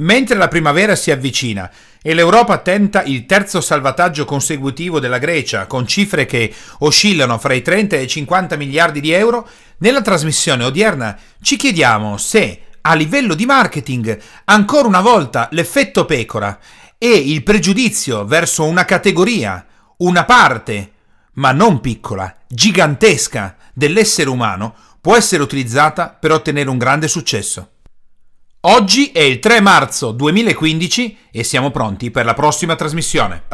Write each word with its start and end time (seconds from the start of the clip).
Mentre 0.00 0.36
la 0.36 0.48
primavera 0.48 0.96
si 0.96 1.10
avvicina 1.10 1.70
e 2.00 2.14
l'Europa 2.14 2.58
tenta 2.58 3.02
il 3.02 3.26
terzo 3.26 3.60
salvataggio 3.60 4.24
consecutivo 4.24 4.98
della 4.98 5.18
Grecia, 5.18 5.66
con 5.66 5.86
cifre 5.86 6.24
che 6.24 6.52
oscillano 6.78 7.36
fra 7.38 7.52
i 7.52 7.60
30 7.60 7.96
e 7.96 8.02
i 8.02 8.08
50 8.08 8.56
miliardi 8.56 9.00
di 9.00 9.10
euro, 9.10 9.46
nella 9.78 10.00
trasmissione 10.00 10.64
odierna 10.64 11.18
ci 11.42 11.56
chiediamo 11.56 12.16
se, 12.16 12.60
a 12.80 12.94
livello 12.94 13.34
di 13.34 13.44
marketing, 13.44 14.18
ancora 14.44 14.88
una 14.88 15.02
volta 15.02 15.48
l'effetto 15.52 16.06
pecora 16.06 16.58
e 16.96 17.10
il 17.10 17.42
pregiudizio 17.42 18.24
verso 18.24 18.64
una 18.64 18.86
categoria, 18.86 19.66
una 19.98 20.24
parte, 20.24 20.92
ma 21.34 21.52
non 21.52 21.80
piccola, 21.80 22.34
gigantesca, 22.48 23.56
dell'essere 23.74 24.30
umano 24.30 24.74
può 24.98 25.14
essere 25.14 25.42
utilizzata 25.42 26.08
per 26.08 26.32
ottenere 26.32 26.70
un 26.70 26.78
grande 26.78 27.06
successo. 27.06 27.68
Oggi 28.64 29.10
è 29.10 29.20
il 29.20 29.38
3 29.38 29.62
marzo 29.62 30.12
2015 30.12 31.16
e 31.30 31.44
siamo 31.44 31.70
pronti 31.70 32.10
per 32.10 32.26
la 32.26 32.34
prossima 32.34 32.76
trasmissione. 32.76 33.44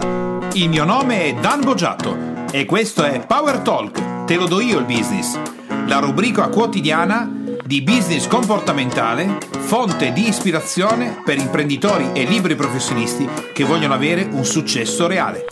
Il 0.55 0.69
mio 0.69 0.83
nome 0.83 1.27
è 1.27 1.35
Dan 1.35 1.61
Boggiato 1.61 2.45
e 2.51 2.65
questo 2.65 3.05
è 3.05 3.25
Power 3.25 3.59
Talk, 3.61 4.25
te 4.25 4.35
lo 4.35 4.49
do 4.49 4.59
io 4.59 4.81
il 4.81 4.85
business, 4.85 5.39
la 5.87 6.01
rubrica 6.01 6.49
quotidiana 6.49 7.25
di 7.65 7.83
business 7.83 8.27
comportamentale, 8.27 9.39
fonte 9.61 10.13
di 10.13 10.27
ispirazione 10.27 11.23
per 11.25 11.39
imprenditori 11.39 12.11
e 12.13 12.25
liberi 12.25 12.57
professionisti 12.57 13.29
che 13.53 13.63
vogliono 13.63 13.95
avere 13.95 14.25
un 14.25 14.45
successo 14.45 15.07
reale. 15.07 15.45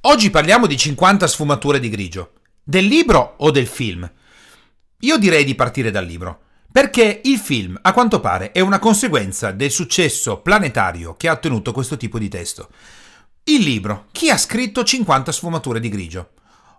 Oggi 0.00 0.30
parliamo 0.30 0.66
di 0.66 0.76
50 0.76 1.28
sfumature 1.28 1.78
di 1.78 1.90
grigio. 1.90 2.32
Del 2.60 2.86
libro 2.86 3.34
o 3.36 3.52
del 3.52 3.68
film? 3.68 4.10
Io 5.02 5.16
direi 5.16 5.44
di 5.44 5.54
partire 5.54 5.92
dal 5.92 6.04
libro. 6.04 6.40
Perché 6.72 7.20
il 7.24 7.38
film, 7.38 7.76
a 7.82 7.92
quanto 7.92 8.20
pare, 8.20 8.52
è 8.52 8.60
una 8.60 8.78
conseguenza 8.78 9.50
del 9.50 9.72
successo 9.72 10.38
planetario 10.38 11.16
che 11.16 11.28
ha 11.28 11.32
ottenuto 11.32 11.72
questo 11.72 11.96
tipo 11.96 12.16
di 12.16 12.28
testo. 12.28 12.68
Il 13.44 13.62
libro, 13.62 14.06
chi 14.12 14.30
ha 14.30 14.38
scritto 14.38 14.84
50 14.84 15.32
sfumature 15.32 15.80
di 15.80 15.88
grigio? 15.88 16.30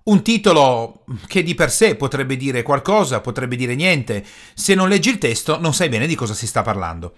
Un 0.04 0.22
titolo 0.24 1.04
che 1.28 1.44
di 1.44 1.56
per 1.56 1.70
sé 1.70 1.96
potrebbe 1.96 2.38
dire 2.38 2.64
qualcosa, 2.64 3.20
potrebbe 3.20 3.58
dire 3.58 3.76
niente. 3.76 4.26
Se 4.54 4.74
non 4.76 4.88
leggi 4.88 5.10
il 5.10 5.18
testo 5.18 5.60
non 5.60 5.74
sai 5.74 5.90
bene 5.90 6.08
di 6.08 6.16
cosa 6.16 6.34
si 6.34 6.48
sta 6.48 6.62
parlando. 6.62 7.14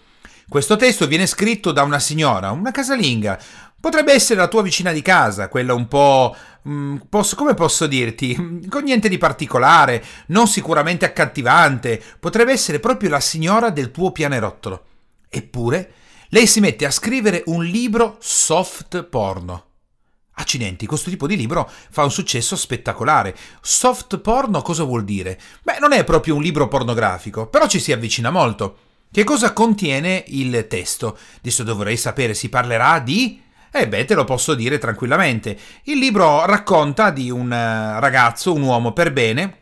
Questo 0.49 0.75
testo 0.75 1.07
viene 1.07 1.27
scritto 1.27 1.71
da 1.71 1.83
una 1.83 1.99
signora, 1.99 2.51
una 2.51 2.71
casalinga. 2.71 3.39
Potrebbe 3.83 4.13
essere 4.13 4.39
la 4.39 4.47
tua 4.47 4.61
vicina 4.61 4.93
di 4.93 5.01
casa, 5.01 5.49
quella 5.49 5.73
un 5.73 5.89
po'... 5.89 6.33
Mm, 6.69 6.99
posso, 7.09 7.35
come 7.35 7.53
posso 7.53 7.85
dirti? 7.85 8.61
Con 8.69 8.83
niente 8.83 9.09
di 9.09 9.17
particolare, 9.17 10.01
non 10.27 10.47
sicuramente 10.47 11.03
accattivante. 11.03 12.01
Potrebbe 12.17 12.53
essere 12.53 12.79
proprio 12.79 13.09
la 13.09 13.19
signora 13.19 13.71
del 13.71 13.91
tuo 13.91 14.13
pianerottolo. 14.13 14.85
Eppure, 15.27 15.93
lei 16.29 16.47
si 16.47 16.61
mette 16.61 16.85
a 16.85 16.91
scrivere 16.91 17.43
un 17.47 17.65
libro 17.65 18.15
soft 18.21 19.03
porno. 19.03 19.65
Accidenti, 20.35 20.85
questo 20.85 21.09
tipo 21.09 21.27
di 21.27 21.35
libro 21.35 21.69
fa 21.89 22.03
un 22.03 22.11
successo 22.11 22.55
spettacolare. 22.55 23.35
Soft 23.59 24.17
porno 24.19 24.61
cosa 24.61 24.85
vuol 24.85 25.03
dire? 25.03 25.37
Beh, 25.61 25.79
non 25.79 25.91
è 25.91 26.05
proprio 26.05 26.35
un 26.35 26.41
libro 26.41 26.69
pornografico, 26.69 27.47
però 27.47 27.67
ci 27.67 27.81
si 27.81 27.91
avvicina 27.91 28.31
molto. 28.31 28.77
Che 29.11 29.25
cosa 29.25 29.51
contiene 29.51 30.23
il 30.27 30.67
testo? 30.69 31.17
Adesso 31.39 31.63
dovrei 31.63 31.97
sapere, 31.97 32.33
si 32.33 32.47
parlerà 32.47 32.99
di... 32.99 33.42
Eh 33.75 33.87
beh, 33.87 34.05
te 34.05 34.13
lo 34.13 34.23
posso 34.23 34.53
dire 34.53 34.77
tranquillamente. 34.77 35.57
Il 35.85 35.97
libro 35.97 36.45
racconta 36.45 37.09
di 37.09 37.31
un 37.31 37.51
eh, 37.51 37.99
ragazzo, 37.99 38.53
un 38.53 38.61
uomo 38.61 38.93
per 38.93 39.11
bene, 39.11 39.57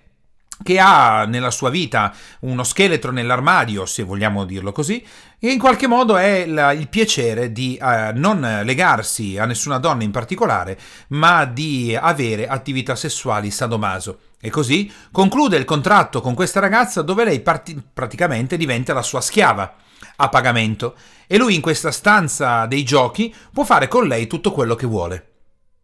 che 0.62 0.80
ha 0.80 1.24
nella 1.24 1.50
sua 1.50 1.70
vita 1.70 2.14
uno 2.42 2.66
scheletro 2.66 3.14
nell'armadio, 3.14 3.86
se 3.86 4.04
vogliamo 4.04 4.44
dirlo 4.44 4.74
così, 4.74 5.02
e 5.40 5.50
in 5.52 5.58
qualche 5.58 5.88
modo 5.88 6.18
è 6.18 6.46
la, 6.46 6.74
il 6.74 6.90
piacere 6.90 7.54
di 7.54 7.80
eh, 7.82 8.12
non 8.14 8.62
legarsi 8.66 9.38
a 9.38 9.46
nessuna 9.46 9.78
donna 9.78 10.04
in 10.04 10.12
particolare, 10.12 10.78
ma 11.12 11.46
di 11.46 11.98
avere 11.98 12.50
attività 12.50 12.98
sessuali 12.98 13.50
sadomaso. 13.50 14.20
E 14.42 14.50
così 14.50 14.92
conclude 15.10 15.56
il 15.56 15.64
contratto 15.64 16.20
con 16.20 16.34
questa 16.34 16.60
ragazza 16.60 17.02
dove 17.02 17.24
lei 17.24 17.40
parti- 17.40 17.82
praticamente 17.94 18.58
diventa 18.58 18.94
la 18.94 19.04
sua 19.04 19.22
schiava 19.22 19.74
a 20.18 20.30
pagamento 20.30 20.96
e 21.28 21.38
lui 21.38 21.56
in 21.56 21.62
questa 21.62 21.92
stanza 21.92 22.66
dei 22.66 22.84
giochi 22.84 23.34
può 23.54 23.64
fare 23.64 23.88
con 23.88 24.08
lei 24.08 24.28
tutto 24.28 24.52
quello 24.52 24.76
che 24.76 24.86
vuole. 24.86 25.26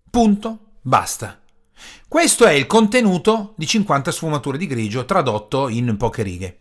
Punto, 0.09 0.59
basta. 0.81 1.39
Questo 2.07 2.45
è 2.45 2.51
il 2.51 2.67
contenuto 2.67 3.53
di 3.55 3.67
50 3.67 4.11
sfumature 4.11 4.57
di 4.57 4.67
grigio 4.67 5.05
tradotto 5.05 5.69
in 5.69 5.95
poche 5.97 6.23
righe. 6.23 6.59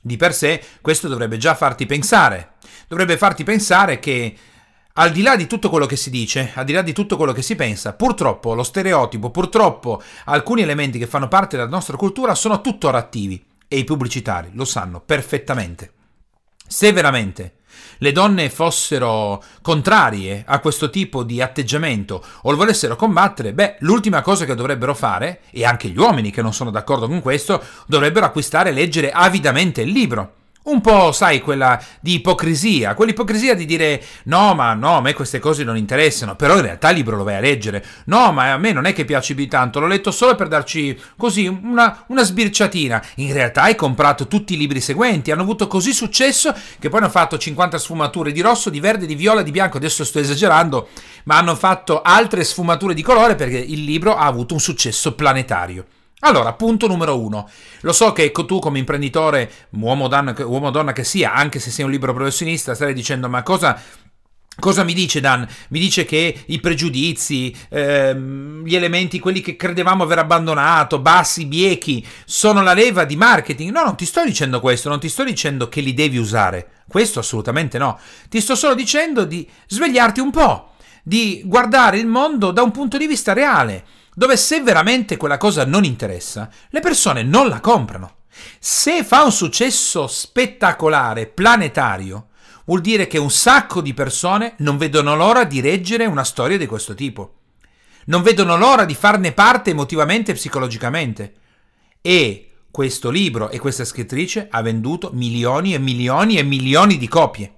Di 0.00 0.16
per 0.16 0.34
sé 0.34 0.62
questo 0.80 1.08
dovrebbe 1.08 1.36
già 1.36 1.54
farti 1.54 1.86
pensare. 1.86 2.54
Dovrebbe 2.86 3.16
farti 3.16 3.44
pensare 3.44 3.98
che 3.98 4.36
al 4.94 5.12
di 5.12 5.22
là 5.22 5.36
di 5.36 5.46
tutto 5.46 5.70
quello 5.70 5.86
che 5.86 5.96
si 5.96 6.10
dice, 6.10 6.50
al 6.54 6.64
di 6.64 6.72
là 6.72 6.82
di 6.82 6.92
tutto 6.92 7.16
quello 7.16 7.32
che 7.32 7.42
si 7.42 7.54
pensa, 7.54 7.92
purtroppo 7.92 8.54
lo 8.54 8.62
stereotipo, 8.62 9.30
purtroppo 9.30 10.02
alcuni 10.24 10.62
elementi 10.62 10.98
che 10.98 11.06
fanno 11.06 11.28
parte 11.28 11.56
della 11.56 11.68
nostra 11.68 11.96
cultura 11.96 12.34
sono 12.34 12.60
tuttora 12.60 12.98
attivi 12.98 13.44
e 13.68 13.78
i 13.78 13.84
pubblicitari 13.84 14.50
lo 14.54 14.64
sanno 14.64 15.00
perfettamente. 15.00 15.92
Se 16.68 16.92
veramente 16.92 17.54
le 17.98 18.12
donne 18.12 18.50
fossero 18.50 19.42
contrarie 19.62 20.44
a 20.46 20.60
questo 20.60 20.90
tipo 20.90 21.24
di 21.24 21.40
atteggiamento 21.40 22.22
o 22.42 22.50
lo 22.50 22.56
volessero 22.56 22.94
combattere, 22.94 23.52
beh, 23.52 23.76
l'ultima 23.80 24.22
cosa 24.22 24.44
che 24.44 24.54
dovrebbero 24.54 24.94
fare, 24.94 25.40
e 25.50 25.64
anche 25.64 25.88
gli 25.88 25.98
uomini 25.98 26.30
che 26.30 26.42
non 26.42 26.52
sono 26.52 26.70
d'accordo 26.70 27.08
con 27.08 27.20
questo, 27.20 27.60
dovrebbero 27.86 28.26
acquistare 28.26 28.70
e 28.70 28.72
leggere 28.72 29.10
avidamente 29.10 29.80
il 29.80 29.90
libro 29.90 30.34
un 30.70 30.80
po', 30.80 31.12
sai, 31.12 31.40
quella 31.40 31.80
di 32.00 32.14
ipocrisia, 32.14 32.94
quell'ipocrisia 32.94 33.54
di 33.54 33.64
dire 33.64 34.02
no, 34.24 34.54
ma 34.54 34.74
no, 34.74 34.96
a 34.96 35.00
me 35.00 35.14
queste 35.14 35.38
cose 35.38 35.64
non 35.64 35.76
interessano, 35.76 36.36
però 36.36 36.56
in 36.56 36.62
realtà 36.62 36.90
il 36.90 36.96
libro 36.96 37.16
lo 37.16 37.24
vai 37.24 37.36
a 37.36 37.40
leggere. 37.40 37.84
No, 38.04 38.32
ma 38.32 38.52
a 38.52 38.58
me 38.58 38.72
non 38.72 38.84
è 38.84 38.92
che 38.92 39.04
piace 39.04 39.34
più 39.34 39.48
tanto, 39.48 39.80
l'ho 39.80 39.86
letto 39.86 40.10
solo 40.10 40.34
per 40.34 40.48
darci 40.48 40.98
così 41.16 41.46
una, 41.46 42.04
una 42.08 42.22
sbirciatina. 42.22 43.02
In 43.16 43.32
realtà 43.32 43.62
hai 43.62 43.74
comprato 43.74 44.26
tutti 44.26 44.54
i 44.54 44.56
libri 44.56 44.80
seguenti, 44.80 45.30
hanno 45.30 45.42
avuto 45.42 45.66
così 45.66 45.92
successo 45.92 46.54
che 46.78 46.88
poi 46.88 47.00
hanno 47.00 47.10
fatto 47.10 47.38
50 47.38 47.78
sfumature 47.78 48.32
di 48.32 48.40
rosso, 48.40 48.70
di 48.70 48.80
verde, 48.80 49.06
di 49.06 49.14
viola, 49.14 49.42
di 49.42 49.50
bianco, 49.50 49.76
adesso 49.76 50.04
sto 50.04 50.18
esagerando, 50.18 50.88
ma 51.24 51.38
hanno 51.38 51.54
fatto 51.54 52.02
altre 52.02 52.44
sfumature 52.44 52.94
di 52.94 53.02
colore 53.02 53.34
perché 53.34 53.58
il 53.58 53.84
libro 53.84 54.16
ha 54.16 54.26
avuto 54.26 54.54
un 54.54 54.60
successo 54.60 55.14
planetario. 55.14 55.84
Allora, 56.20 56.52
punto 56.54 56.86
numero 56.88 57.20
uno. 57.20 57.48
Lo 57.82 57.92
so 57.92 58.12
che 58.12 58.32
tu 58.32 58.58
come 58.58 58.78
imprenditore, 58.78 59.50
uomo 59.70 60.04
o 60.04 60.08
donna, 60.08 60.32
donna 60.32 60.92
che 60.92 61.04
sia, 61.04 61.32
anche 61.32 61.60
se 61.60 61.70
sei 61.70 61.84
un 61.84 61.90
libero 61.90 62.12
professionista, 62.12 62.74
stai 62.74 62.92
dicendo 62.92 63.28
ma 63.28 63.42
cosa 63.42 63.80
Cosa 64.60 64.82
mi 64.82 64.92
dice 64.92 65.20
Dan? 65.20 65.46
Mi 65.68 65.78
dice 65.78 66.04
che 66.04 66.42
i 66.46 66.58
pregiudizi, 66.58 67.54
ehm, 67.68 68.64
gli 68.64 68.74
elementi, 68.74 69.20
quelli 69.20 69.40
che 69.40 69.54
credevamo 69.54 70.02
aver 70.02 70.18
abbandonato, 70.18 70.98
bassi, 70.98 71.46
biechi, 71.46 72.04
sono 72.24 72.60
la 72.60 72.72
leva 72.72 73.04
di 73.04 73.14
marketing. 73.14 73.70
No, 73.70 73.84
non 73.84 73.96
ti 73.96 74.04
sto 74.04 74.24
dicendo 74.24 74.58
questo, 74.58 74.88
non 74.88 74.98
ti 74.98 75.08
sto 75.08 75.22
dicendo 75.22 75.68
che 75.68 75.80
li 75.80 75.94
devi 75.94 76.16
usare. 76.16 76.82
Questo 76.88 77.20
assolutamente 77.20 77.78
no. 77.78 78.00
Ti 78.28 78.40
sto 78.40 78.56
solo 78.56 78.74
dicendo 78.74 79.24
di 79.24 79.48
svegliarti 79.68 80.18
un 80.18 80.32
po', 80.32 80.72
di 81.04 81.42
guardare 81.44 81.98
il 81.98 82.08
mondo 82.08 82.50
da 82.50 82.62
un 82.62 82.72
punto 82.72 82.98
di 82.98 83.06
vista 83.06 83.32
reale 83.32 83.84
dove 84.18 84.36
se 84.36 84.60
veramente 84.60 85.16
quella 85.16 85.36
cosa 85.36 85.64
non 85.64 85.84
interessa, 85.84 86.50
le 86.70 86.80
persone 86.80 87.22
non 87.22 87.46
la 87.48 87.60
comprano. 87.60 88.16
Se 88.58 89.04
fa 89.04 89.22
un 89.22 89.30
successo 89.30 90.08
spettacolare, 90.08 91.28
planetario, 91.28 92.30
vuol 92.64 92.80
dire 92.80 93.06
che 93.06 93.16
un 93.16 93.30
sacco 93.30 93.80
di 93.80 93.94
persone 93.94 94.54
non 94.58 94.76
vedono 94.76 95.14
l'ora 95.14 95.44
di 95.44 95.60
leggere 95.60 96.04
una 96.04 96.24
storia 96.24 96.58
di 96.58 96.66
questo 96.66 96.94
tipo. 96.94 97.34
Non 98.06 98.22
vedono 98.22 98.56
l'ora 98.56 98.84
di 98.84 98.96
farne 98.96 99.30
parte 99.30 99.70
emotivamente 99.70 100.32
e 100.32 100.34
psicologicamente. 100.34 101.34
E 102.00 102.50
questo 102.72 103.10
libro 103.10 103.50
e 103.50 103.60
questa 103.60 103.84
scrittrice 103.84 104.48
ha 104.50 104.62
venduto 104.62 105.10
milioni 105.12 105.74
e 105.74 105.78
milioni 105.78 106.38
e 106.38 106.42
milioni 106.42 106.98
di 106.98 107.06
copie. 107.06 107.54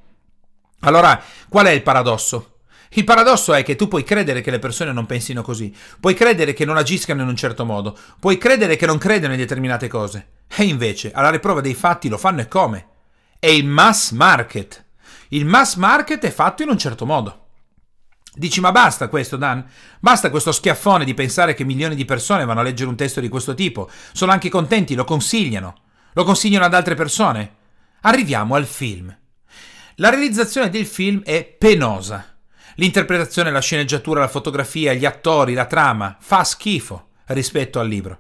Allora, 0.81 1.23
qual 1.49 1.65
è 1.65 1.71
il 1.71 1.83
paradosso? 1.83 2.60
Il 2.93 3.05
paradosso 3.05 3.55
è 3.55 3.63
che 3.63 3.77
tu 3.77 3.87
puoi 3.87 4.03
credere 4.03 4.41
che 4.41 4.51
le 4.51 4.59
persone 4.59 4.93
non 4.93 5.07
pensino 5.07 5.43
così, 5.43 5.73
puoi 6.01 6.15
credere 6.15 6.53
che 6.53 6.65
non 6.65 6.77
agiscano 6.77 7.23
in 7.23 7.29
un 7.29 7.37
certo 7.37 7.65
modo, 7.65 7.97
puoi 8.19 8.37
credere 8.37 8.75
che 8.75 8.87
non 8.87 8.99
credano 8.99 9.33
in 9.33 9.39
determinate 9.39 9.87
cose. 9.87 10.29
E 10.49 10.65
invece, 10.65 11.13
alla 11.13 11.31
riprova 11.31 11.61
dei 11.61 11.75
fatti, 11.75 12.09
lo 12.09 12.19
fanno 12.19 12.41
e 12.41 12.49
come? 12.49 12.89
È 13.39 13.47
il 13.47 13.65
mass 13.65 14.11
market. 14.11 14.85
Il 15.29 15.47
mass 15.47 15.77
market 15.77 16.25
è 16.25 16.31
fatto 16.31 16.65
in 16.65 16.69
un 16.69 16.79
certo 16.79 17.07
modo. 17.07 17.47
Dici, 18.35 18.61
ma 18.61 18.73
basta 18.73 19.07
questo, 19.07 19.37
Dan? 19.37 19.65
Basta 20.01 20.31
questo 20.31 20.51
schiaffone 20.51 21.05
di 21.05 21.15
pensare 21.15 21.55
che 21.55 21.65
milioni 21.65 21.95
di 21.95 22.05
persone 22.05 22.45
vanno 22.45 22.61
a 22.61 22.63
leggere 22.65 22.91
un 22.91 22.97
testo 22.97 23.21
di 23.21 23.29
questo 23.29 23.55
tipo. 23.55 23.89
Sono 24.13 24.33
anche 24.33 24.49
contenti, 24.49 24.97
lo 24.97 25.05
consigliano. 25.05 25.83
Lo 26.15 26.25
consigliano 26.25 26.65
ad 26.65 26.75
altre 26.75 26.97
persone. 26.97 27.55
Arriviamo 28.03 28.57
al 28.57 28.67
film. 28.67 29.17
La 29.97 30.11
realizzazione 30.11 30.71
del 30.71 30.87
film 30.87 31.23
è 31.23 31.45
penosa. 31.45 32.39
L'interpretazione, 32.81 33.51
la 33.51 33.61
sceneggiatura, 33.61 34.21
la 34.21 34.29
fotografia, 34.29 34.95
gli 34.95 35.05
attori, 35.05 35.53
la 35.53 35.67
trama 35.67 36.17
fa 36.19 36.45
schifo 36.45 37.09
rispetto 37.27 37.79
al 37.79 37.87
libro. 37.87 38.19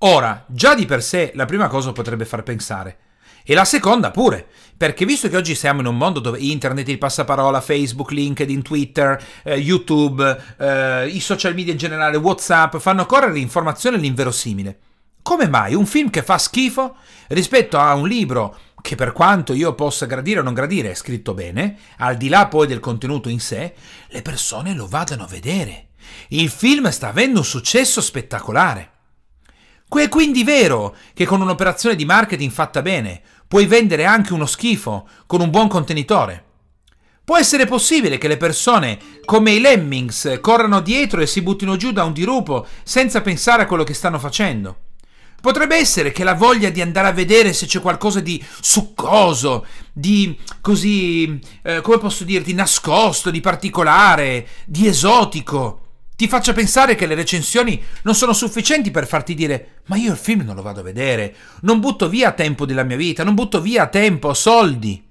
Ora, 0.00 0.44
già 0.46 0.74
di 0.74 0.84
per 0.84 1.02
sé 1.02 1.32
la 1.34 1.46
prima 1.46 1.68
cosa 1.68 1.90
potrebbe 1.92 2.26
far 2.26 2.42
pensare. 2.42 2.98
E 3.42 3.54
la 3.54 3.64
seconda 3.64 4.10
pure, 4.10 4.46
perché 4.76 5.06
visto 5.06 5.30
che 5.30 5.38
oggi 5.38 5.54
siamo 5.54 5.80
in 5.80 5.86
un 5.86 5.96
mondo 5.96 6.20
dove 6.20 6.38
internet, 6.38 6.86
il 6.88 6.98
passaparola, 6.98 7.62
Facebook, 7.62 8.10
LinkedIn, 8.10 8.60
Twitter, 8.60 9.18
eh, 9.42 9.56
YouTube, 9.56 10.54
eh, 10.58 11.08
i 11.08 11.20
social 11.20 11.54
media 11.54 11.72
in 11.72 11.78
generale, 11.78 12.18
WhatsApp, 12.18 12.76
fanno 12.76 13.06
correre 13.06 13.32
l'informazione 13.32 13.96
all'inverosimile. 13.96 14.78
Come 15.22 15.48
mai 15.48 15.72
un 15.72 15.86
film 15.86 16.10
che 16.10 16.22
fa 16.22 16.36
schifo 16.36 16.96
rispetto 17.28 17.78
a 17.78 17.94
un 17.94 18.06
libro 18.06 18.54
che 18.82 18.96
per 18.96 19.12
quanto 19.12 19.54
io 19.54 19.74
possa 19.74 20.06
gradire 20.06 20.40
o 20.40 20.42
non 20.42 20.52
gradire 20.52 20.90
è 20.90 20.94
scritto 20.94 21.32
bene, 21.32 21.78
al 21.98 22.16
di 22.16 22.28
là 22.28 22.48
poi 22.48 22.66
del 22.66 22.80
contenuto 22.80 23.28
in 23.28 23.40
sé, 23.40 23.74
le 24.08 24.22
persone 24.22 24.74
lo 24.74 24.86
vadano 24.86 25.22
a 25.22 25.28
vedere. 25.28 25.90
Il 26.28 26.50
film 26.50 26.90
sta 26.90 27.08
avendo 27.08 27.38
un 27.38 27.44
successo 27.44 28.00
spettacolare. 28.00 28.90
È 29.88 30.08
quindi 30.08 30.42
vero 30.42 30.96
che 31.14 31.26
con 31.26 31.40
un'operazione 31.40 31.94
di 31.94 32.04
marketing 32.04 32.50
fatta 32.50 32.82
bene 32.82 33.22
puoi 33.46 33.66
vendere 33.66 34.04
anche 34.04 34.32
uno 34.32 34.46
schifo 34.46 35.08
con 35.26 35.40
un 35.40 35.50
buon 35.50 35.68
contenitore. 35.68 36.44
Può 37.24 37.38
essere 37.38 37.66
possibile 37.66 38.18
che 38.18 38.26
le 38.26 38.36
persone, 38.36 38.98
come 39.24 39.52
i 39.52 39.60
lemmings, 39.60 40.38
corrano 40.40 40.80
dietro 40.80 41.20
e 41.20 41.26
si 41.26 41.40
buttino 41.40 41.76
giù 41.76 41.92
da 41.92 42.02
un 42.02 42.12
dirupo 42.12 42.66
senza 42.82 43.20
pensare 43.20 43.62
a 43.62 43.66
quello 43.66 43.84
che 43.84 43.94
stanno 43.94 44.18
facendo. 44.18 44.78
Potrebbe 45.42 45.76
essere 45.76 46.12
che 46.12 46.22
la 46.22 46.34
voglia 46.34 46.70
di 46.70 46.80
andare 46.80 47.08
a 47.08 47.12
vedere 47.12 47.52
se 47.52 47.66
c'è 47.66 47.80
qualcosa 47.80 48.20
di 48.20 48.40
succoso, 48.60 49.66
di 49.92 50.38
così, 50.60 51.36
eh, 51.64 51.80
come 51.80 51.98
posso 51.98 52.22
dirti, 52.22 52.54
nascosto, 52.54 53.28
di 53.28 53.40
particolare, 53.40 54.46
di 54.64 54.86
esotico, 54.86 55.80
ti 56.14 56.28
faccia 56.28 56.52
pensare 56.52 56.94
che 56.94 57.06
le 57.06 57.16
recensioni 57.16 57.82
non 58.02 58.14
sono 58.14 58.32
sufficienti 58.32 58.92
per 58.92 59.04
farti 59.08 59.34
dire 59.34 59.80
ma 59.86 59.96
io 59.96 60.12
il 60.12 60.16
film 60.16 60.42
non 60.42 60.54
lo 60.54 60.62
vado 60.62 60.78
a 60.78 60.84
vedere, 60.84 61.34
non 61.62 61.80
butto 61.80 62.08
via 62.08 62.30
tempo 62.30 62.64
della 62.64 62.84
mia 62.84 62.96
vita, 62.96 63.24
non 63.24 63.34
butto 63.34 63.60
via 63.60 63.88
tempo, 63.88 64.32
soldi. 64.34 65.04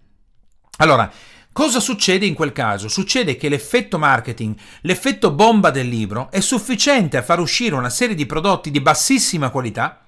Allora, 0.78 1.12
Cosa 1.54 1.82
succede 1.82 2.26
in 2.26 2.34
quel 2.34 2.54
caso? 2.54 2.88
Succede 2.88 3.36
che 3.36 3.50
l'effetto 3.50 3.98
marketing, 3.98 4.56
l'effetto 4.84 5.34
bomba 5.34 5.70
del 5.70 5.90
libro 5.90 6.32
è 6.32 6.40
sufficiente 6.40 7.18
a 7.18 7.22
far 7.22 7.42
uscire 7.42 7.76
una 7.76 7.90
serie 7.90 8.16
di 8.16 8.26
prodotti 8.26 8.72
di 8.72 8.80
bassissima 8.80 9.50
qualità 9.50 10.01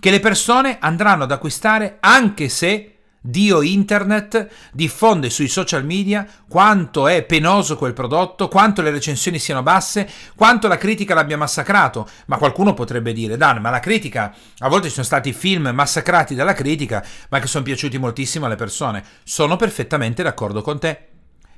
che 0.00 0.10
le 0.10 0.20
persone 0.20 0.78
andranno 0.80 1.24
ad 1.24 1.32
acquistare 1.32 1.96
anche 2.00 2.48
se 2.48 2.96
Dio 3.26 3.60
Internet 3.60 4.48
diffonde 4.72 5.30
sui 5.30 5.48
social 5.48 5.84
media 5.84 6.26
quanto 6.48 7.08
è 7.08 7.24
penoso 7.24 7.76
quel 7.76 7.92
prodotto, 7.92 8.46
quanto 8.46 8.82
le 8.82 8.90
recensioni 8.90 9.40
siano 9.40 9.64
basse, 9.64 10.08
quanto 10.36 10.68
la 10.68 10.76
critica 10.76 11.14
l'abbia 11.14 11.36
massacrato. 11.36 12.08
Ma 12.26 12.38
qualcuno 12.38 12.72
potrebbe 12.72 13.12
dire, 13.12 13.36
Dan, 13.36 13.60
ma 13.60 13.70
la 13.70 13.80
critica, 13.80 14.32
a 14.58 14.68
volte 14.68 14.86
ci 14.86 14.94
sono 14.94 15.06
stati 15.06 15.32
film 15.32 15.70
massacrati 15.74 16.34
dalla 16.36 16.54
critica, 16.54 17.04
ma 17.30 17.40
che 17.40 17.48
sono 17.48 17.64
piaciuti 17.64 17.98
moltissimo 17.98 18.46
alle 18.46 18.54
persone. 18.54 19.02
Sono 19.24 19.56
perfettamente 19.56 20.22
d'accordo 20.22 20.62
con 20.62 20.78
te. 20.78 21.08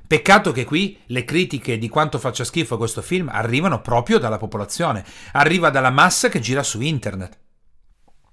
Peccato 0.07 0.51
che 0.51 0.65
qui 0.65 0.97
le 1.07 1.23
critiche 1.23 1.77
di 1.77 1.87
quanto 1.87 2.17
faccia 2.17 2.43
schifo 2.43 2.77
questo 2.77 3.03
film 3.03 3.29
arrivano 3.31 3.79
proprio 3.79 4.17
dalla 4.17 4.39
popolazione, 4.39 5.05
arriva 5.33 5.69
dalla 5.69 5.91
massa 5.91 6.29
che 6.29 6.39
gira 6.39 6.63
su 6.63 6.81
internet. 6.81 7.37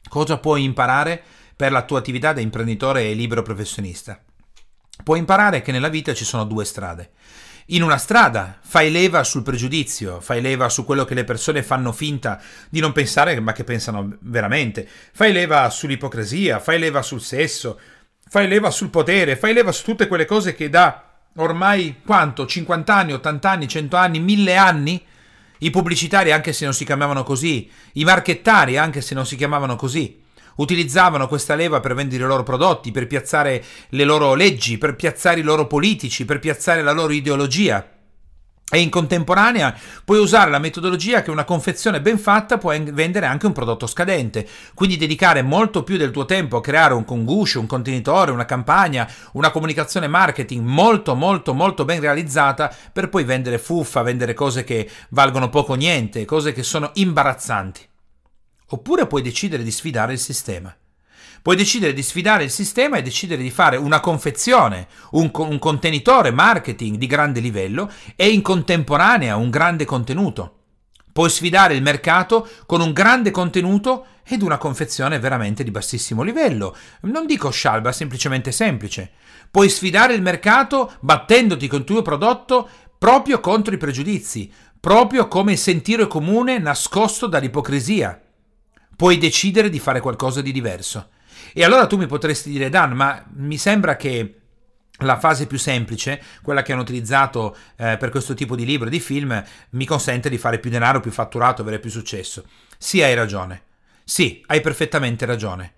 Cosa 0.08 0.38
puoi 0.38 0.62
imparare 0.62 1.22
per 1.56 1.72
la 1.72 1.82
tua 1.82 1.98
attività 1.98 2.32
da 2.32 2.40
imprenditore 2.40 3.04
e 3.04 3.14
libero 3.14 3.42
professionista? 3.42 4.20
Puoi 5.02 5.18
imparare 5.18 5.62
che 5.62 5.72
nella 5.72 5.88
vita 5.88 6.14
ci 6.14 6.24
sono 6.24 6.44
due 6.44 6.64
strade. 6.64 7.10
In 7.70 7.82
una 7.82 7.96
strada 7.96 8.58
fai 8.62 8.92
leva 8.92 9.24
sul 9.24 9.42
pregiudizio, 9.42 10.20
fai 10.20 10.40
leva 10.40 10.68
su 10.68 10.84
quello 10.84 11.04
che 11.04 11.14
le 11.14 11.24
persone 11.24 11.64
fanno 11.64 11.90
finta 11.90 12.40
di 12.68 12.78
non 12.78 12.92
pensare, 12.92 13.40
ma 13.40 13.52
che 13.52 13.64
pensano 13.64 14.16
veramente. 14.20 14.88
Fai 15.12 15.32
leva 15.32 15.68
sull'ipocrisia, 15.68 16.60
fai 16.60 16.78
leva 16.78 17.02
sul 17.02 17.20
sesso, 17.20 17.78
fai 18.28 18.46
leva 18.46 18.70
sul 18.70 18.90
potere, 18.90 19.36
fai 19.36 19.52
leva 19.52 19.72
su 19.72 19.82
tutte 19.82 20.06
quelle 20.06 20.26
cose 20.26 20.54
che 20.54 20.70
da 20.70 21.02
ormai 21.36 22.02
quanto? 22.04 22.46
50 22.46 22.94
anni, 22.94 23.12
80 23.12 23.50
anni, 23.50 23.68
100 23.68 23.96
anni, 23.96 24.20
1000 24.20 24.56
anni 24.56 25.04
i 25.58 25.70
pubblicitari, 25.70 26.32
anche 26.32 26.52
se 26.52 26.64
non 26.64 26.74
si 26.74 26.84
chiamavano 26.84 27.22
così, 27.22 27.70
i 27.94 28.04
marchettari, 28.04 28.76
anche 28.76 29.00
se 29.00 29.14
non 29.14 29.26
si 29.26 29.36
chiamavano 29.36 29.76
così, 29.76 30.22
utilizzavano 30.56 31.28
questa 31.28 31.54
leva 31.54 31.80
per 31.80 31.94
vendere 31.94 32.24
i 32.24 32.26
loro 32.26 32.42
prodotti, 32.42 32.90
per 32.90 33.06
piazzare 33.06 33.64
le 33.90 34.04
loro 34.04 34.34
leggi, 34.34 34.78
per 34.78 34.96
piazzare 34.96 35.40
i 35.40 35.44
loro 35.44 35.66
politici, 35.66 36.24
per 36.24 36.38
piazzare 36.38 36.82
la 36.82 36.92
loro 36.92 37.12
ideologia. 37.12 37.95
E 38.68 38.80
in 38.80 38.90
contemporanea 38.90 39.78
puoi 40.04 40.18
usare 40.18 40.50
la 40.50 40.58
metodologia 40.58 41.22
che 41.22 41.30
una 41.30 41.44
confezione 41.44 42.00
ben 42.00 42.18
fatta 42.18 42.58
può 42.58 42.74
vendere 42.76 43.26
anche 43.26 43.46
un 43.46 43.52
prodotto 43.52 43.86
scadente, 43.86 44.44
quindi 44.74 44.96
dedicare 44.96 45.42
molto 45.42 45.84
più 45.84 45.96
del 45.96 46.10
tuo 46.10 46.24
tempo 46.24 46.56
a 46.56 46.60
creare 46.60 46.92
un 46.92 47.04
conguscio, 47.04 47.60
un 47.60 47.66
contenitore, 47.66 48.32
una 48.32 48.44
campagna, 48.44 49.08
una 49.34 49.52
comunicazione 49.52 50.08
marketing 50.08 50.66
molto 50.66 51.14
molto 51.14 51.54
molto 51.54 51.84
ben 51.84 52.00
realizzata 52.00 52.74
per 52.92 53.08
poi 53.08 53.22
vendere 53.22 53.58
fuffa, 53.58 54.02
vendere 54.02 54.34
cose 54.34 54.64
che 54.64 54.90
valgono 55.10 55.48
poco 55.48 55.72
o 55.72 55.76
niente, 55.76 56.24
cose 56.24 56.52
che 56.52 56.64
sono 56.64 56.90
imbarazzanti. 56.94 57.88
Oppure 58.70 59.06
puoi 59.06 59.22
decidere 59.22 59.62
di 59.62 59.70
sfidare 59.70 60.12
il 60.12 60.18
sistema. 60.18 60.76
Puoi 61.42 61.56
decidere 61.56 61.92
di 61.92 62.02
sfidare 62.02 62.44
il 62.44 62.50
sistema 62.50 62.96
e 62.96 63.02
decidere 63.02 63.42
di 63.42 63.50
fare 63.50 63.76
una 63.76 64.00
confezione, 64.00 64.88
un, 65.12 65.30
un 65.32 65.58
contenitore 65.58 66.30
marketing 66.30 66.96
di 66.96 67.06
grande 67.06 67.40
livello 67.40 67.90
e 68.16 68.30
in 68.30 68.42
contemporanea 68.42 69.36
un 69.36 69.50
grande 69.50 69.84
contenuto. 69.84 70.52
Puoi 71.12 71.30
sfidare 71.30 71.74
il 71.74 71.80
mercato 71.80 72.46
con 72.66 72.82
un 72.82 72.92
grande 72.92 73.30
contenuto 73.30 74.06
ed 74.22 74.42
una 74.42 74.58
confezione 74.58 75.18
veramente 75.18 75.64
di 75.64 75.70
bassissimo 75.70 76.22
livello. 76.22 76.76
Non 77.02 77.24
dico 77.24 77.48
scialba, 77.48 77.90
semplicemente 77.90 78.52
semplice. 78.52 79.12
Puoi 79.50 79.70
sfidare 79.70 80.12
il 80.12 80.20
mercato 80.20 80.92
battendoti 81.00 81.68
con 81.68 81.78
il 81.78 81.84
tuo 81.86 82.02
prodotto 82.02 82.68
proprio 82.98 83.40
contro 83.40 83.72
i 83.72 83.78
pregiudizi, 83.78 84.52
proprio 84.78 85.26
come 85.28 85.52
il 85.52 85.58
sentire 85.58 86.06
comune 86.06 86.58
nascosto 86.58 87.26
dall'ipocrisia. 87.26 88.20
Puoi 88.94 89.16
decidere 89.16 89.70
di 89.70 89.78
fare 89.78 90.00
qualcosa 90.00 90.42
di 90.42 90.52
diverso. 90.52 91.08
E 91.52 91.64
allora 91.64 91.86
tu 91.86 91.96
mi 91.96 92.06
potresti 92.06 92.50
dire, 92.50 92.68
Dan, 92.68 92.92
ma 92.92 93.24
mi 93.34 93.58
sembra 93.58 93.96
che 93.96 94.40
la 95.00 95.18
fase 95.18 95.46
più 95.46 95.58
semplice, 95.58 96.22
quella 96.42 96.62
che 96.62 96.72
hanno 96.72 96.82
utilizzato 96.82 97.56
eh, 97.76 97.96
per 97.98 98.10
questo 98.10 98.34
tipo 98.34 98.56
di 98.56 98.64
libro, 98.64 98.88
di 98.88 99.00
film, 99.00 99.42
mi 99.70 99.84
consente 99.84 100.30
di 100.30 100.38
fare 100.38 100.58
più 100.58 100.70
denaro, 100.70 101.00
più 101.00 101.10
fatturato, 101.10 101.62
avere 101.62 101.78
più 101.78 101.90
successo. 101.90 102.44
Sì, 102.78 103.02
hai 103.02 103.14
ragione. 103.14 103.62
Sì, 104.04 104.42
hai 104.46 104.60
perfettamente 104.60 105.26
ragione. 105.26 105.72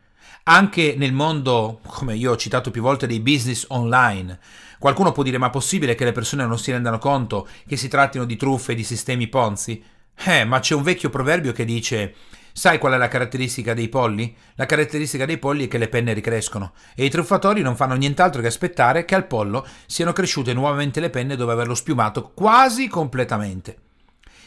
Anche 0.45 0.95
nel 0.97 1.13
mondo, 1.13 1.81
come 1.87 2.15
io 2.15 2.33
ho 2.33 2.37
citato 2.37 2.71
più 2.71 2.81
volte, 2.81 3.07
dei 3.07 3.21
business 3.21 3.67
online, 3.69 4.39
qualcuno 4.79 5.13
può 5.13 5.23
dire: 5.23 5.39
ma 5.39 5.49
è 5.49 5.51
possibile 5.51 5.95
che 5.95 6.05
le 6.05 6.13
persone 6.13 6.47
non 6.47 6.59
si 6.59 6.71
rendano 6.71 6.99
conto 6.99 7.47
che 7.67 7.77
si 7.77 7.89
trattino 7.89 8.25
di 8.25 8.37
truffe 8.37 8.73
e 8.73 8.75
di 8.75 8.85
sistemi 8.85 9.29
Ponzi? 9.29 9.83
Eh, 10.15 10.45
ma 10.45 10.61
c'è 10.61 10.75
un 10.75 10.83
vecchio 10.83 11.11
proverbio 11.11 11.53
che 11.53 11.65
dice 11.65 12.15
Sai 12.59 12.79
qual 12.79 12.95
è 12.95 12.97
la 12.97 13.07
caratteristica 13.07 13.73
dei 13.73 13.89
polli? 13.89 14.35
La 14.57 14.67
caratteristica 14.67 15.25
dei 15.25 15.39
polli 15.39 15.67
è 15.67 15.69
che 15.69 15.79
le 15.79 15.87
penne 15.87 16.13
ricrescono 16.13 16.73
e 16.97 17.05
i 17.05 17.09
truffatori 17.09 17.63
non 17.63 17.77
fanno 17.77 17.95
nient'altro 17.95 18.41
che 18.41 18.49
aspettare 18.49 19.05
che 19.05 19.15
al 19.15 19.29
pollo 19.29 19.65
siano 19.87 20.13
cresciute 20.13 20.53
nuovamente 20.55 20.99
le 20.99 21.09
penne 21.09 21.37
dopo 21.37 21.53
averlo 21.53 21.77
spiumato 21.77 22.33
quasi 22.35 22.89
completamente. 22.89 23.77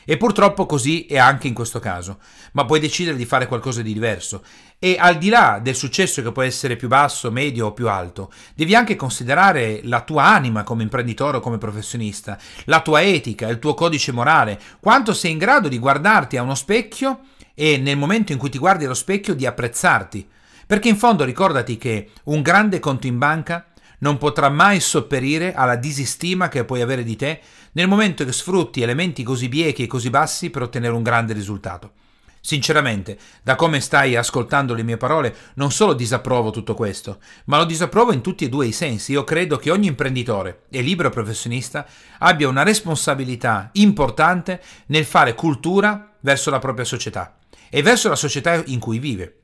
E 0.04 0.18
purtroppo 0.18 0.66
così 0.66 1.06
è 1.06 1.18
anche 1.18 1.48
in 1.48 1.54
questo 1.54 1.80
caso, 1.80 2.20
ma 2.52 2.66
puoi 2.66 2.82
decidere 2.82 3.16
di 3.16 3.24
fare 3.24 3.48
qualcosa 3.48 3.82
di 3.82 3.94
diverso 3.94 4.44
e 4.78 4.98
al 5.00 5.18
di 5.18 5.30
là 5.30 5.60
del 5.64 5.76
successo 5.76 6.22
che 6.22 6.34
può 6.34 6.42
essere 6.42 6.76
più 6.76 6.90
basso, 6.90 7.32
medio 7.32 7.68
o 7.68 7.72
più 7.72 7.88
alto, 7.88 8.30
devi 8.54 8.76
anche 8.76 8.98
considerare 8.98 9.80
la 9.84 10.02
tua 10.02 10.26
anima 10.26 10.64
come 10.64 10.84
imprenditore 10.84 11.38
o 11.38 11.40
come 11.40 11.58
professionista, 11.58 12.38
la 12.66 12.82
tua 12.82 13.04
etica, 13.04 13.48
il 13.48 13.60
tuo 13.60 13.74
codice 13.74 14.12
morale, 14.12 14.60
quanto 14.82 15.14
sei 15.14 15.32
in 15.32 15.38
grado 15.38 15.70
di 15.70 15.80
guardarti 15.80 16.36
a 16.36 16.42
uno 16.42 16.56
specchio 16.56 17.20
e 17.62 17.78
nel 17.78 17.96
momento 17.96 18.32
in 18.32 18.40
cui 18.40 18.50
ti 18.50 18.58
guardi 18.58 18.86
allo 18.86 18.96
specchio 18.96 19.36
di 19.36 19.46
apprezzarti. 19.46 20.28
Perché 20.66 20.90
in 20.90 20.98
fondo 20.98 21.24
ricordati 21.24 21.78
che 21.78 22.10
un 22.24 22.42
grande 22.42 22.80
conto 22.80 23.06
in 23.06 23.20
banca 23.20 23.68
non 24.00 24.18
potrà 24.18 24.50
mai 24.50 24.80
sopperire 24.80 25.54
alla 25.54 25.76
disistima 25.76 26.50
che 26.50 26.66
puoi 26.66 26.82
avere 26.82 27.04
di 27.04 27.16
te 27.16 27.40
nel 27.74 27.88
momento 27.88 28.26
che 28.26 28.32
sfrutti 28.32 28.82
elementi 28.82 29.22
così 29.22 29.48
biechi 29.48 29.84
e 29.84 29.88
così 29.88 30.10
bassi 30.10 30.50
per 30.50 30.64
ottenere 30.64 30.96
un 30.96 31.04
grande 31.04 31.34
risultato. 31.34 31.92
Sinceramente, 32.40 33.20
da 33.44 33.54
come 33.54 33.80
stai 33.80 34.16
ascoltando 34.16 34.74
le 34.74 34.82
mie 34.82 34.98
parole, 34.98 35.36
non 35.54 35.72
solo 35.72 35.94
disapprovo 35.94 36.50
tutto 36.50 36.74
questo, 36.74 37.20
ma 37.46 37.58
lo 37.58 37.66
disapprovo 37.66 38.12
in 38.12 38.22
tutti 38.22 38.44
e 38.44 38.50
due 38.50 38.66
i 38.66 38.72
sensi. 38.72 39.12
Io 39.12 39.24
credo 39.24 39.58
che 39.58 39.70
ogni 39.70 39.86
imprenditore 39.86 40.64
e 40.72 40.82
libero 40.82 41.12
professionista 41.12 41.86
abbia 42.18 42.48
una 42.48 42.64
responsabilità 42.64 43.70
importante 43.74 44.60
nel 44.88 45.06
fare 45.06 45.36
cultura 45.36 46.16
verso 46.22 46.50
la 46.50 46.58
propria 46.58 46.86
società 46.86 47.36
e 47.70 47.82
verso 47.82 48.10
la 48.10 48.16
società 48.16 48.62
in 48.68 48.80
cui 48.80 49.00
vive. 49.00 49.38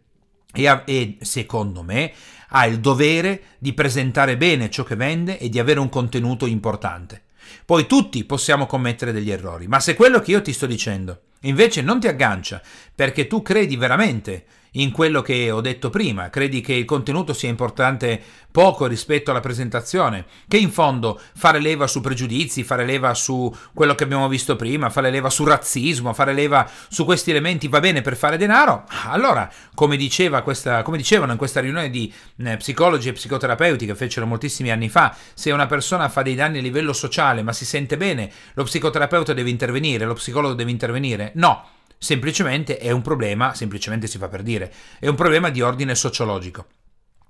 E, 0.53 0.81
e, 0.85 1.17
secondo 1.21 1.83
me 1.83 2.11
ha 2.49 2.65
il 2.65 2.79
dovere 2.79 3.41
di 3.59 3.73
presentare 3.73 4.37
bene 4.37 4.69
ciò 4.69 4.83
che 4.83 4.95
vende 4.95 5.37
e 5.37 5.49
di 5.49 5.59
avere 5.59 5.79
un 5.79 5.89
contenuto 5.89 6.45
importante. 6.45 7.23
Poi 7.65 7.85
tutti 7.85 8.23
possiamo 8.23 8.65
commettere 8.65 9.11
degli 9.11 9.31
errori, 9.31 9.67
ma 9.67 9.79
se 9.79 9.95
quello 9.95 10.19
che 10.19 10.31
io 10.31 10.41
ti 10.41 10.53
sto 10.53 10.65
dicendo 10.65 11.21
invece 11.41 11.81
non 11.81 11.99
ti 11.99 12.07
aggancia 12.07 12.61
perché 12.95 13.27
tu 13.27 13.41
credi 13.41 13.75
veramente 13.75 14.45
in 14.71 14.91
quello 14.91 15.21
che 15.21 15.51
ho 15.51 15.61
detto 15.61 15.89
prima, 15.89 16.29
credi 16.29 16.61
che 16.61 16.73
il 16.73 16.85
contenuto 16.85 17.33
sia 17.33 17.49
importante 17.49 18.21
poco 18.51 18.87
rispetto 18.87 19.29
alla 19.31 19.39
presentazione, 19.39 20.25
che 20.47 20.57
in 20.57 20.71
fondo 20.71 21.19
fare 21.35 21.59
leva 21.59 21.85
su 21.85 22.01
pregiudizi, 22.01 22.63
fare 22.63 22.85
leva 22.85 23.13
su 23.13 23.53
quello 23.73 23.93
che 23.93 24.03
abbiamo 24.03 24.27
visto 24.27 24.55
prima, 24.55 24.89
fare 24.89 25.11
leva 25.11 25.29
su 25.29 25.43
razzismo, 25.43 26.13
fare 26.13 26.33
leva 26.33 26.67
su 26.89 27.05
questi 27.05 27.29
elementi 27.29 27.67
va 27.67 27.79
bene 27.79 28.01
per 28.01 28.15
fare 28.15 28.37
denaro, 28.37 28.85
allora, 29.05 29.47
come, 29.75 29.95
diceva 29.95 30.41
questa, 30.41 30.81
come 30.81 30.97
dicevano 30.97 31.33
in 31.33 31.37
questa 31.37 31.59
riunione 31.59 31.89
di 31.89 32.11
eh, 32.43 32.57
psicologi 32.57 33.09
e 33.09 33.13
psicoterapeuti 33.13 33.85
che 33.85 33.95
fecero 33.95 34.25
moltissimi 34.25 34.71
anni 34.71 34.89
fa, 34.89 35.15
se 35.33 35.51
una 35.51 35.67
persona 35.67 36.09
fa 36.09 36.23
dei 36.23 36.35
danni 36.35 36.57
a 36.57 36.61
livello 36.61 36.93
sociale 36.93 37.43
ma 37.43 37.53
si 37.53 37.65
sente 37.65 37.95
bene, 37.95 38.31
lo 38.53 38.63
psicoterapeuta 38.63 39.33
deve 39.33 39.51
intervenire, 39.51 40.05
lo 40.05 40.15
psicologo 40.15 40.55
deve 40.55 40.71
intervenire. 40.71 41.31
No, 41.35 41.63
semplicemente 41.97 42.77
è 42.77 42.91
un 42.91 43.01
problema, 43.01 43.53
semplicemente 43.53 44.07
si 44.07 44.17
fa 44.17 44.27
per 44.27 44.43
dire, 44.43 44.71
è 44.99 45.07
un 45.07 45.15
problema 45.15 45.49
di 45.49 45.61
ordine 45.61 45.95
sociologico. 45.95 46.65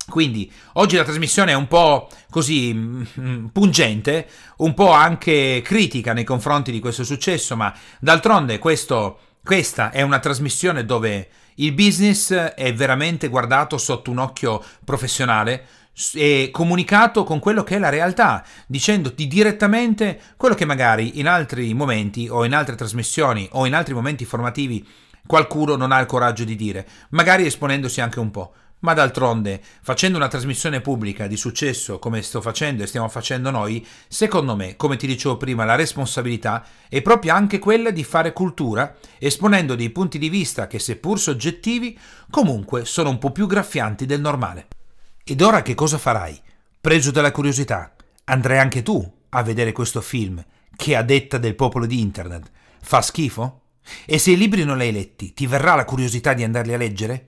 Quindi 0.10 0.50
oggi 0.74 0.96
la 0.96 1.04
trasmissione 1.04 1.52
è 1.52 1.56
un 1.56 1.68
po' 1.68 2.08
così 2.30 2.74
mm, 2.74 3.48
pungente, 3.48 4.28
un 4.58 4.74
po' 4.74 4.92
anche 4.92 5.62
critica 5.64 6.14
nei 6.14 6.24
confronti 6.24 6.72
di 6.72 6.80
questo 6.80 7.04
successo, 7.04 7.58
ma 7.58 7.74
d'altronde 8.00 8.58
questo, 8.58 9.20
questa 9.44 9.92
è 9.92 10.02
una 10.02 10.20
trasmissione 10.20 10.86
dove 10.86 11.30
il 11.56 11.74
business 11.74 12.32
è 12.32 12.74
veramente 12.74 13.28
guardato 13.28 13.78
sotto 13.78 14.10
un 14.10 14.20
occhio 14.20 14.64
professionale, 14.86 15.66
e 16.14 16.50
comunicato 16.52 17.24
con 17.24 17.40
quello 17.40 17.64
che 17.64 17.76
è 17.76 17.80
la 17.80 17.90
realtà, 17.90 18.44
dicendoti 18.68 19.28
direttamente 19.28 20.20
quello 20.38 20.56
che 20.56 20.66
magari 20.66 21.20
in 21.20 21.28
altri 21.28 21.74
momenti 21.74 22.28
o 22.30 22.46
in 22.46 22.54
altre 22.54 22.76
trasmissioni 22.76 23.48
o 23.54 23.66
in 23.66 23.74
altri 23.74 23.94
momenti 23.94 24.26
formativi 24.26 24.86
qualcuno 25.28 25.76
non 25.76 25.92
ha 25.92 26.00
il 26.00 26.06
coraggio 26.08 26.44
di 26.44 26.56
dire, 26.56 26.88
magari 27.10 27.46
esponendosi 27.46 28.02
anche 28.02 28.20
un 28.20 28.32
po'. 28.32 28.54
Ma 28.80 28.94
d'altronde, 28.94 29.60
facendo 29.82 30.18
una 30.18 30.28
trasmissione 30.28 30.82
pubblica 30.82 31.26
di 31.26 31.36
successo 31.36 31.98
come 31.98 32.22
sto 32.22 32.42
facendo 32.42 32.84
e 32.84 32.88
stiamo 32.88 33.10
facendo 33.10 33.50
noi, 33.50 33.86
secondo 34.08 34.56
me, 34.56 34.76
come 34.76 34.98
ti 34.98 35.08
dicevo 35.08 35.36
prima, 35.36 35.66
la 35.66 35.74
responsabilità 35.74 36.64
è 36.88 37.02
proprio 37.02 37.34
anche 37.34 37.58
quella 37.58 37.90
di 37.90 38.04
fare 38.04 38.34
cultura, 38.34 38.96
esponendo 39.18 39.74
dei 39.74 39.90
punti 39.90 40.20
di 40.20 40.30
vista 40.30 40.68
che, 40.68 40.78
seppur 40.78 41.20
soggettivi, 41.20 41.98
comunque 42.30 42.86
sono 42.86 43.10
un 43.10 43.18
po' 43.18 43.32
più 43.32 43.48
graffianti 43.48 44.06
del 44.06 44.22
normale. 44.22 44.68
Ed 45.30 45.42
ora 45.42 45.62
che 45.62 45.76
cosa 45.76 45.98
farai? 45.98 46.40
Preso 46.80 47.12
dalla 47.12 47.34
curiosità, 47.34 47.94
andrai 48.24 48.60
anche 48.60 48.82
tu 48.82 49.06
a 49.28 49.44
vedere 49.44 49.74
questo 49.74 50.00
film 50.00 50.42
che 50.74 50.96
a 50.96 51.02
detta 51.02 51.38
del 51.38 51.54
popolo 51.54 51.86
di 51.86 52.00
internet 52.00 52.50
fa 52.82 53.02
schifo? 53.02 53.64
E 54.06 54.20
se 54.20 54.32
i 54.32 54.38
libri 54.38 54.64
non 54.64 54.78
li 54.78 54.86
hai 54.86 54.94
letti, 54.94 55.34
ti 55.34 55.46
verrà 55.46 55.76
la 55.76 55.84
curiosità 55.84 56.32
di 56.32 56.46
andarli 56.46 56.74
a 56.74 56.78
leggere? 56.78 57.28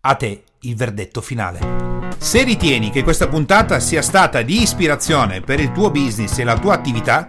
A 0.00 0.16
te 0.16 0.42
il 0.62 0.74
verdetto 0.74 1.20
finale. 1.20 2.10
Se 2.18 2.42
ritieni 2.42 2.90
che 2.90 3.04
questa 3.04 3.28
puntata 3.28 3.78
sia 3.78 4.02
stata 4.02 4.42
di 4.42 4.60
ispirazione 4.60 5.40
per 5.40 5.60
il 5.60 5.70
tuo 5.70 5.92
business 5.92 6.36
e 6.38 6.42
la 6.42 6.58
tua 6.58 6.74
attività, 6.74 7.28